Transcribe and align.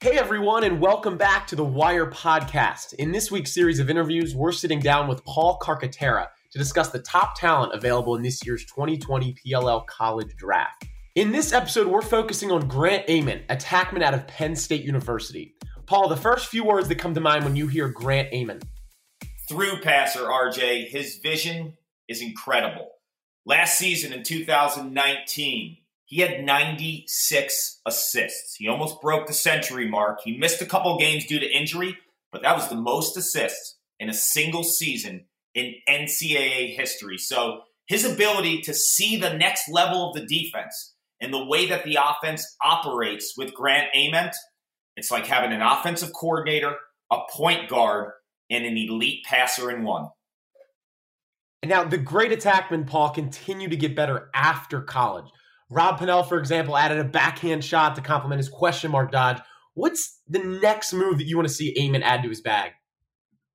Hey 0.00 0.16
everyone, 0.16 0.62
and 0.62 0.80
welcome 0.80 1.18
back 1.18 1.48
to 1.48 1.56
the 1.56 1.64
Wire 1.64 2.08
Podcast. 2.08 2.94
In 2.94 3.10
this 3.10 3.32
week's 3.32 3.52
series 3.52 3.80
of 3.80 3.90
interviews, 3.90 4.32
we're 4.32 4.52
sitting 4.52 4.78
down 4.78 5.08
with 5.08 5.24
Paul 5.24 5.58
Carcaterra 5.60 6.28
to 6.52 6.58
discuss 6.58 6.90
the 6.90 7.00
top 7.00 7.36
talent 7.36 7.74
available 7.74 8.14
in 8.14 8.22
this 8.22 8.46
year's 8.46 8.64
2020 8.66 9.34
PLL 9.34 9.84
College 9.88 10.36
Draft. 10.36 10.86
In 11.16 11.32
this 11.32 11.52
episode, 11.52 11.88
we're 11.88 12.00
focusing 12.00 12.52
on 12.52 12.68
Grant 12.68 13.06
Ament, 13.08 13.42
an 13.48 13.58
attackman 13.58 14.04
out 14.04 14.14
of 14.14 14.24
Penn 14.28 14.54
State 14.54 14.84
University. 14.84 15.56
Paul, 15.86 16.08
the 16.08 16.16
first 16.16 16.46
few 16.46 16.62
words 16.62 16.86
that 16.86 17.00
come 17.00 17.14
to 17.14 17.20
mind 17.20 17.44
when 17.44 17.56
you 17.56 17.66
hear 17.66 17.88
Grant 17.88 18.28
Ament. 18.30 18.62
Through 19.48 19.80
passer, 19.80 20.20
RJ. 20.20 20.90
His 20.90 21.16
vision 21.16 21.76
is 22.06 22.22
incredible. 22.22 22.86
Last 23.44 23.76
season 23.76 24.12
in 24.12 24.22
2019, 24.22 25.76
he 26.08 26.22
had 26.22 26.42
96 26.42 27.80
assists. 27.86 28.54
He 28.54 28.66
almost 28.66 29.02
broke 29.02 29.26
the 29.26 29.34
century 29.34 29.86
mark. 29.86 30.20
He 30.24 30.38
missed 30.38 30.62
a 30.62 30.66
couple 30.66 30.96
games 30.98 31.26
due 31.26 31.38
to 31.38 31.46
injury, 31.46 31.98
but 32.32 32.40
that 32.40 32.56
was 32.56 32.70
the 32.70 32.76
most 32.76 33.14
assists 33.18 33.76
in 34.00 34.08
a 34.08 34.14
single 34.14 34.64
season 34.64 35.26
in 35.54 35.74
NCAA 35.86 36.74
history. 36.74 37.18
So 37.18 37.60
his 37.88 38.10
ability 38.10 38.62
to 38.62 38.72
see 38.72 39.18
the 39.18 39.34
next 39.34 39.68
level 39.70 40.08
of 40.08 40.14
the 40.14 40.24
defense 40.24 40.94
and 41.20 41.30
the 41.30 41.44
way 41.44 41.66
that 41.66 41.84
the 41.84 41.98
offense 42.02 42.56
operates 42.64 43.34
with 43.36 43.52
Grant 43.52 43.88
Ament, 43.94 44.34
it's 44.96 45.10
like 45.10 45.26
having 45.26 45.52
an 45.52 45.60
offensive 45.60 46.14
coordinator, 46.18 46.74
a 47.12 47.18
point 47.30 47.68
guard, 47.68 48.12
and 48.48 48.64
an 48.64 48.78
elite 48.78 49.24
passer 49.26 49.70
in 49.70 49.84
one. 49.84 50.08
And 51.62 51.68
now 51.68 51.84
the 51.84 51.98
great 51.98 52.32
attackman 52.32 52.86
Paul 52.86 53.10
continued 53.10 53.72
to 53.72 53.76
get 53.76 53.94
better 53.94 54.30
after 54.32 54.80
college. 54.80 55.26
Rob 55.70 55.98
Pannell, 55.98 56.26
for 56.26 56.38
example, 56.38 56.76
added 56.76 56.98
a 56.98 57.04
backhand 57.04 57.64
shot 57.64 57.94
to 57.96 58.00
complement 58.00 58.38
his 58.38 58.48
question 58.48 58.90
mark 58.90 59.12
dodge. 59.12 59.38
What's 59.74 60.18
the 60.28 60.38
next 60.38 60.92
move 60.92 61.18
that 61.18 61.26
you 61.26 61.36
want 61.36 61.48
to 61.48 61.54
see 61.54 61.76
Ament 61.78 62.04
add 62.04 62.22
to 62.22 62.28
his 62.28 62.40
bag? 62.40 62.72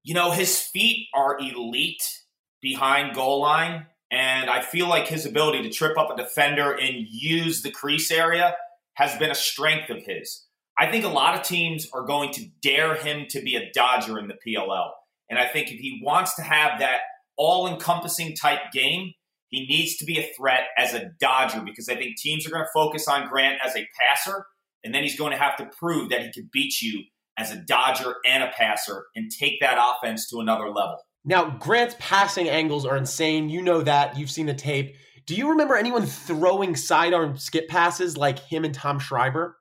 You 0.04 0.14
know, 0.14 0.32
his 0.32 0.60
feet 0.60 1.08
are 1.14 1.40
elite 1.40 2.22
behind 2.62 3.16
goal 3.16 3.42
line, 3.42 3.88
and 4.12 4.50
I 4.50 4.62
feel 4.62 4.88
like 4.88 5.08
his 5.08 5.26
ability 5.26 5.64
to 5.64 5.70
trip 5.70 5.98
up 5.98 6.12
a 6.12 6.16
defender 6.16 6.72
and 6.72 7.08
use 7.10 7.62
the 7.62 7.72
crease 7.72 8.12
area 8.12 8.56
has 8.94 9.18
been 9.18 9.32
a 9.32 9.36
strength 9.36 9.90
of 9.90 10.04
his. 10.04 10.46
I 10.78 10.90
think 10.90 11.04
a 11.06 11.09
lot 11.09 11.36
of 11.36 11.44
teams 11.44 11.88
are 11.94 12.06
going 12.06 12.32
to 12.34 12.46
dare 12.62 12.96
him 12.96 13.26
to 13.30 13.42
be 13.42 13.56
a 13.56 13.72
Dodger 13.74 14.20
in 14.20 14.28
the 14.28 14.36
PLL. 14.46 14.92
And 15.30 15.40
I 15.40 15.48
think 15.48 15.72
if 15.72 15.80
he 15.80 16.02
wants 16.04 16.36
to 16.36 16.42
have 16.42 16.80
that 16.80 17.02
all 17.38 17.68
encompassing 17.68 18.36
type 18.36 18.72
game, 18.72 19.14
he 19.54 19.68
needs 19.68 19.98
to 19.98 20.06
be 20.06 20.20
a 20.20 20.32
threat 20.36 20.68
as 20.78 20.94
a 20.94 21.12
Dodger 21.20 21.62
because 21.64 21.88
I 21.90 21.96
think 21.96 22.18
teams 22.18 22.48
are 22.48 22.50
going 22.50 22.64
to 22.64 22.70
focus 22.73 23.08
on 23.08 23.28
Grant 23.28 23.59
as 23.64 23.76
a 23.76 23.88
passer, 24.00 24.46
and 24.84 24.94
then 24.94 25.04
he's 25.04 25.18
going 25.18 25.32
to 25.32 25.38
have 25.38 25.56
to 25.58 25.70
prove 25.80 26.09
that 26.09 26.22
he 26.22 26.32
can 26.32 26.50
beat 26.52 26.82
you 26.82 27.04
as 27.38 27.52
a 27.52 27.58
Dodger 27.58 28.16
and 28.26 28.44
a 28.44 28.52
passer 28.58 29.06
and 29.16 29.31
take 29.31 29.59
that 29.62 29.78
offense 29.80 30.30
to 30.30 30.40
another 30.40 30.70
level. 30.70 30.98
Now, 31.26 31.52
Grant's 31.52 31.96
passing 32.00 32.50
angles 32.50 32.86
are 32.86 32.98
insane. 32.98 33.50
You 33.50 33.62
know 33.62 33.81
that. 33.81 34.18
You've 34.18 34.31
seen 34.31 34.46
the 34.46 34.54
tape. 34.54 34.96
Do 35.26 35.36
you 35.36 35.50
remember 35.50 35.76
anyone 35.76 36.06
throwing 36.06 36.76
sidearm 36.76 37.38
skip 37.38 37.70
passes 37.70 38.18
like 38.18 38.40
him 38.40 38.66
and 38.66 38.74
Tom 38.74 39.00
Schreiber? 39.00 39.58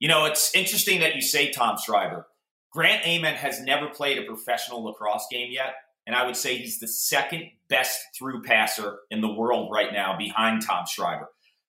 You 0.00 0.08
know, 0.08 0.24
it's 0.24 0.54
interesting 0.54 1.00
that 1.00 1.14
you 1.14 1.22
say 1.22 1.52
Tom 1.52 1.76
Schreiber. 1.82 2.26
Grant 2.72 3.06
Ament 3.06 3.36
has 3.36 3.60
never 3.60 3.88
played 3.88 4.18
a 4.18 4.24
professional 4.24 4.84
lacrosse 4.84 5.26
game 5.30 5.52
yet, 5.52 5.74
and 6.06 6.14
I 6.14 6.26
would 6.26 6.36
say 6.36 6.56
he's 6.56 6.80
the 6.80 6.88
second 6.88 7.44
best 7.68 7.98
through 8.16 8.42
passer 8.42 8.98
in 9.10 9.20
the 9.20 9.32
world 9.32 9.70
right 9.72 9.92
now 9.92 10.16
behind 10.16 10.62
Tom 10.62 10.84
Schreiber. 10.86 11.28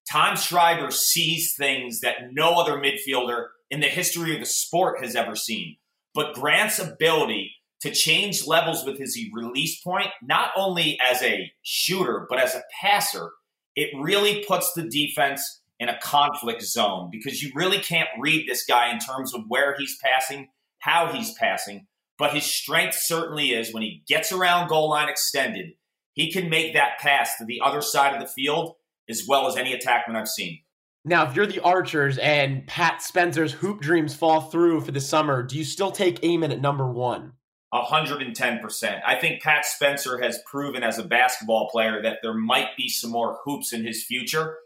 Tom 0.10 0.36
Schreiber 0.36 0.92
sees 0.92 1.56
things 1.56 2.02
that 2.02 2.32
no 2.32 2.54
other 2.56 2.74
midfielder 2.74 3.48
in 3.72 3.80
the 3.80 3.88
history 3.88 4.34
of 4.34 4.40
the 4.40 4.46
sport 4.46 5.04
has 5.04 5.16
ever 5.16 5.36
seen. 5.36 5.78
But 6.14 6.36
Grant's 6.36 6.80
ability 6.80 7.52
to 7.82 7.92
change 7.92 8.48
levels 8.48 8.86
with 8.86 8.98
his 8.98 9.18
release 9.34 9.80
point, 9.82 10.08
not 10.22 10.52
only 10.56 10.98
as 11.04 11.22
a 11.22 11.52
shooter, 11.62 12.26
but 12.30 12.40
as 12.40 12.56
a 12.56 12.64
passer, 12.82 13.32
it 13.76 13.90
really 14.00 14.44
puts 14.48 14.74
the 14.74 14.88
defense 14.88 15.62
in 15.80 15.90
a 15.90 16.00
conflict 16.00 16.62
zone 16.62 17.10
because 17.12 17.44
you 17.44 17.52
really 17.54 17.80
can't 17.80 18.08
read 18.20 18.48
this 18.48 18.66
guy 18.66 18.92
in 18.92 19.00
terms 19.00 19.34
of 19.34 19.42
where 19.50 19.76
he's 19.78 19.98
passing, 20.02 20.48
how 20.80 21.12
he's 21.12 21.34
passing. 21.34 21.86
But 22.18 22.34
his 22.34 22.46
strength 22.46 22.96
certainly 22.96 23.50
is 23.50 23.74
when 23.74 23.84
he 23.84 24.04
gets 24.08 24.32
around 24.32 24.70
goal 24.70 24.90
line 24.90 25.10
extended, 25.10 25.74
he 26.14 26.32
can 26.32 26.50
make 26.50 26.74
that 26.74 27.00
pass 27.00 27.38
to 27.38 27.46
the 27.46 27.62
other 27.64 27.82
side 27.82 28.14
of 28.14 28.22
the 28.22 28.28
field 28.28 28.76
as 29.10 29.26
well 29.28 29.48
as 29.48 29.58
any 29.58 29.78
attackman 29.78 30.16
I've 30.16 30.28
seen. 30.28 30.60
Now, 31.04 31.28
if 31.28 31.36
you're 31.36 31.46
the 31.46 31.62
Archers 31.62 32.18
and 32.18 32.66
Pat 32.66 33.02
Spencer's 33.02 33.52
hoop 33.52 33.80
dreams 33.80 34.16
fall 34.16 34.42
through 34.42 34.82
for 34.82 34.92
the 34.92 35.02
summer, 35.02 35.44
do 35.44 35.58
you 35.58 35.64
still 35.64 35.92
take 35.92 36.24
Ament 36.24 36.54
at 36.54 36.62
number 36.62 36.90
one? 36.90 37.34
110%. 37.74 39.02
I 39.06 39.16
think 39.16 39.44
Pat 39.44 39.66
Spencer 39.66 40.18
has 40.20 40.40
proven 40.46 40.82
as 40.82 40.98
a 40.98 41.04
basketball 41.04 41.70
player 41.70 42.02
that 42.02 42.20
there 42.24 42.34
might 42.34 42.70
be 42.78 42.90
some 42.90 43.12
more 43.12 43.40
hoops 43.44 43.74
in 43.74 43.86
his 43.86 44.04
future. 44.04 44.58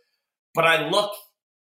But 0.53 0.65
I 0.65 0.87
look 0.87 1.11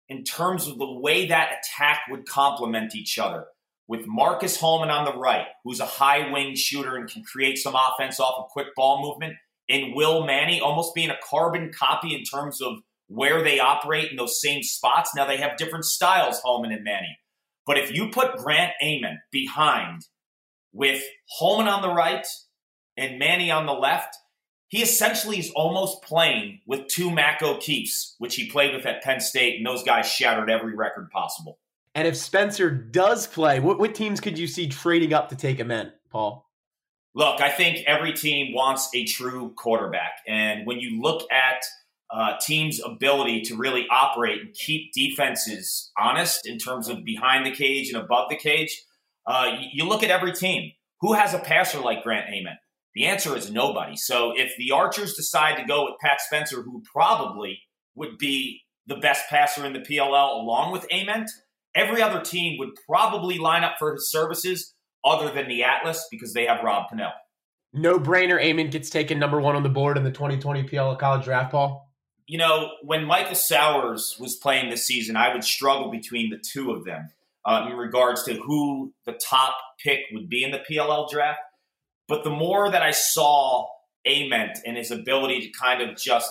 in 0.08 0.24
terms 0.24 0.66
of 0.66 0.78
the 0.78 0.92
way 1.00 1.26
that 1.26 1.60
attack 1.60 2.02
would 2.10 2.26
complement 2.26 2.94
each 2.94 3.18
other 3.18 3.46
with 3.88 4.06
Marcus 4.06 4.60
Holman 4.60 4.90
on 4.90 5.06
the 5.06 5.18
right, 5.18 5.46
who's 5.64 5.80
a 5.80 5.86
high 5.86 6.30
wing 6.30 6.54
shooter 6.54 6.94
and 6.94 7.10
can 7.10 7.24
create 7.24 7.56
some 7.56 7.74
offense 7.74 8.20
off 8.20 8.38
of 8.38 8.50
quick 8.50 8.68
ball 8.76 9.02
movement, 9.02 9.34
and 9.68 9.94
Will 9.94 10.24
Manny 10.24 10.60
almost 10.60 10.94
being 10.94 11.10
a 11.10 11.18
carbon 11.28 11.72
copy 11.76 12.14
in 12.14 12.22
terms 12.22 12.60
of 12.60 12.74
where 13.08 13.42
they 13.42 13.58
operate 13.58 14.10
in 14.10 14.16
those 14.16 14.40
same 14.40 14.62
spots. 14.62 15.12
Now 15.16 15.26
they 15.26 15.38
have 15.38 15.56
different 15.56 15.86
styles, 15.86 16.40
Holman 16.40 16.72
and 16.72 16.84
Manny. 16.84 17.18
But 17.66 17.78
if 17.78 17.92
you 17.94 18.10
put 18.10 18.36
Grant 18.36 18.72
Ament 18.82 19.18
behind 19.32 20.02
with 20.72 21.02
Holman 21.38 21.68
on 21.68 21.82
the 21.82 21.92
right 21.92 22.26
and 22.96 23.18
Manny 23.18 23.50
on 23.50 23.66
the 23.66 23.72
left, 23.72 24.16
he 24.68 24.82
essentially 24.82 25.38
is 25.38 25.50
almost 25.54 26.02
playing 26.02 26.60
with 26.66 26.88
two 26.88 27.10
Mac 27.10 27.42
O'Keefes, 27.42 28.16
which 28.18 28.36
he 28.36 28.50
played 28.50 28.74
with 28.74 28.84
at 28.84 29.02
Penn 29.02 29.20
State, 29.20 29.56
and 29.56 29.66
those 29.66 29.82
guys 29.82 30.06
shattered 30.10 30.50
every 30.50 30.74
record 30.74 31.10
possible. 31.10 31.58
And 31.94 32.06
if 32.06 32.16
Spencer 32.16 32.70
does 32.70 33.26
play, 33.26 33.60
what, 33.60 33.78
what 33.78 33.94
teams 33.94 34.20
could 34.20 34.38
you 34.38 34.46
see 34.46 34.68
trading 34.68 35.12
up 35.12 35.28
to 35.30 35.36
take 35.36 35.58
him 35.58 35.70
in, 35.70 35.92
Paul? 36.10 36.48
Look, 37.14 37.40
I 37.40 37.50
think 37.50 37.78
every 37.86 38.12
team 38.12 38.54
wants 38.54 38.88
a 38.94 39.04
true 39.04 39.52
quarterback. 39.56 40.12
And 40.26 40.66
when 40.66 40.78
you 40.78 41.00
look 41.00 41.30
at 41.32 41.64
uh, 42.10 42.36
teams' 42.40 42.80
ability 42.82 43.42
to 43.42 43.56
really 43.56 43.86
operate 43.90 44.40
and 44.40 44.54
keep 44.54 44.92
defenses 44.92 45.90
honest 45.98 46.46
in 46.46 46.58
terms 46.58 46.88
of 46.88 47.04
behind 47.04 47.44
the 47.44 47.50
cage 47.50 47.88
and 47.88 48.02
above 48.02 48.28
the 48.30 48.36
cage, 48.36 48.82
uh, 49.26 49.56
you, 49.58 49.68
you 49.72 49.88
look 49.88 50.02
at 50.02 50.10
every 50.10 50.32
team. 50.32 50.72
Who 51.00 51.12
has 51.12 51.34
a 51.34 51.38
passer 51.38 51.80
like 51.80 52.02
Grant 52.02 52.26
Ament? 52.32 52.58
The 52.94 53.06
answer 53.06 53.36
is 53.36 53.50
nobody. 53.50 53.96
So 53.96 54.32
if 54.36 54.56
the 54.56 54.72
Archers 54.72 55.14
decide 55.14 55.56
to 55.56 55.64
go 55.64 55.84
with 55.84 55.94
Pat 56.00 56.20
Spencer, 56.20 56.62
who 56.62 56.82
probably 56.92 57.60
would 57.94 58.18
be 58.18 58.62
the 58.86 58.96
best 58.96 59.28
passer 59.28 59.64
in 59.64 59.72
the 59.72 59.80
PLL 59.80 60.40
along 60.40 60.72
with 60.72 60.86
Ament, 60.90 61.30
every 61.78 62.02
other 62.02 62.20
team 62.20 62.58
would 62.58 62.70
probably 62.86 63.38
line 63.38 63.64
up 63.64 63.76
for 63.78 63.94
his 63.94 64.10
services 64.10 64.74
other 65.04 65.32
than 65.32 65.48
the 65.48 65.62
Atlas 65.62 66.06
because 66.10 66.32
they 66.32 66.46
have 66.46 66.64
Rob 66.64 66.90
Pannell. 66.90 67.12
No 67.72 67.98
brainer, 67.98 68.42
Ament 68.42 68.70
gets 68.70 68.90
taken 68.90 69.18
number 69.18 69.40
one 69.40 69.54
on 69.54 69.62
the 69.62 69.68
board 69.68 69.96
in 69.96 70.04
the 70.04 70.10
2020 70.10 70.64
PLL 70.64 70.98
College 70.98 71.24
Draft, 71.24 71.52
Paul. 71.52 71.86
You 72.26 72.38
know, 72.38 72.70
when 72.82 73.04
Michael 73.04 73.34
Sowers 73.34 74.16
was 74.18 74.36
playing 74.36 74.70
this 74.70 74.86
season, 74.86 75.16
I 75.16 75.32
would 75.32 75.44
struggle 75.44 75.90
between 75.90 76.30
the 76.30 76.38
two 76.38 76.72
of 76.72 76.84
them 76.84 77.10
uh, 77.44 77.66
in 77.70 77.76
regards 77.76 78.24
to 78.24 78.34
who 78.34 78.92
the 79.06 79.12
top 79.12 79.54
pick 79.82 80.00
would 80.12 80.28
be 80.28 80.44
in 80.44 80.50
the 80.50 80.60
PLL 80.70 81.08
draft. 81.08 81.40
But 82.06 82.24
the 82.24 82.30
more 82.30 82.70
that 82.70 82.82
I 82.82 82.90
saw 82.90 83.66
Ament 84.06 84.58
and 84.66 84.76
his 84.76 84.90
ability 84.90 85.40
to 85.42 85.58
kind 85.58 85.82
of 85.82 85.96
just 85.96 86.30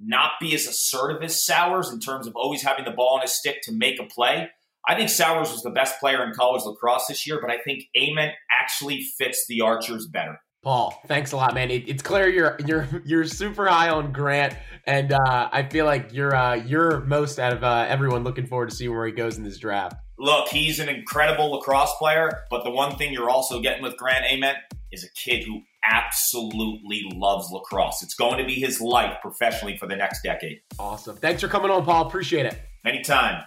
not 0.00 0.32
be 0.40 0.54
as 0.54 0.66
assertive 0.66 1.22
as 1.22 1.44
Sowers 1.44 1.90
in 1.90 2.00
terms 2.00 2.26
of 2.26 2.36
always 2.36 2.62
having 2.62 2.84
the 2.84 2.92
ball 2.92 3.16
in 3.16 3.22
his 3.22 3.32
stick 3.32 3.62
to 3.62 3.72
make 3.72 4.00
a 4.00 4.04
play, 4.04 4.48
I 4.86 4.94
think 4.94 5.10
Sowers 5.10 5.50
was 5.50 5.62
the 5.62 5.70
best 5.70 6.00
player 6.00 6.24
in 6.24 6.32
college 6.32 6.62
lacrosse 6.64 7.06
this 7.06 7.26
year, 7.26 7.38
but 7.40 7.50
I 7.50 7.58
think 7.58 7.84
Ament 7.96 8.32
actually 8.60 9.02
fits 9.18 9.46
the 9.48 9.60
Archers 9.60 10.06
better. 10.06 10.40
Paul, 10.62 11.00
thanks 11.06 11.32
a 11.32 11.36
lot, 11.36 11.54
man. 11.54 11.70
It, 11.70 11.88
it's 11.88 12.02
clear 12.02 12.28
you're 12.28 12.56
you're 12.66 12.88
you're 13.04 13.24
super 13.24 13.66
high 13.66 13.90
on 13.90 14.12
Grant, 14.12 14.56
and 14.86 15.12
uh, 15.12 15.48
I 15.52 15.62
feel 15.62 15.84
like 15.84 16.12
you're 16.12 16.34
uh, 16.34 16.54
you're 16.54 17.00
most 17.02 17.38
out 17.38 17.52
of 17.52 17.62
uh, 17.62 17.86
everyone 17.88 18.24
looking 18.24 18.46
forward 18.46 18.70
to 18.70 18.76
see 18.76 18.88
where 18.88 19.06
he 19.06 19.12
goes 19.12 19.38
in 19.38 19.44
this 19.44 19.58
draft. 19.58 19.96
Look, 20.18 20.48
he's 20.48 20.80
an 20.80 20.88
incredible 20.88 21.52
lacrosse 21.52 21.94
player, 21.98 22.40
but 22.50 22.64
the 22.64 22.70
one 22.70 22.96
thing 22.96 23.12
you're 23.12 23.30
also 23.30 23.60
getting 23.60 23.84
with 23.84 23.96
Grant 23.96 24.24
Ament 24.28 24.58
is 24.90 25.04
a 25.04 25.10
kid 25.12 25.44
who 25.44 25.62
absolutely 25.88 27.08
loves 27.14 27.50
lacrosse. 27.52 28.02
It's 28.02 28.14
going 28.14 28.38
to 28.38 28.44
be 28.44 28.54
his 28.54 28.80
life 28.80 29.16
professionally 29.22 29.76
for 29.76 29.86
the 29.86 29.94
next 29.94 30.22
decade. 30.22 30.60
Awesome. 30.78 31.16
Thanks 31.16 31.40
for 31.40 31.48
coming 31.48 31.70
on, 31.70 31.84
Paul. 31.84 32.08
Appreciate 32.08 32.46
it. 32.46 32.60
Anytime. 32.84 33.44